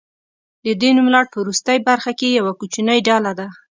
[0.65, 3.47] د دې نوملړ په وروستۍ برخه کې یوه کوچنۍ ډله ده.